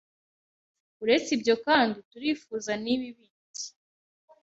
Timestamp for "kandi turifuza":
1.65-2.71